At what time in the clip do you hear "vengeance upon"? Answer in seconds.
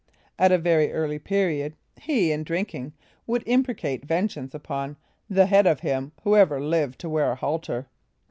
4.03-4.97